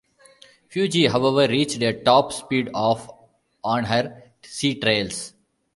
"Fuji", 0.67 1.05
however, 1.05 1.47
reached 1.47 1.79
a 1.83 1.93
top 1.93 2.33
speed 2.33 2.71
of 2.73 3.07
on 3.63 3.83
her 3.83 4.31
sea 4.43 4.73
trials. 4.73 5.33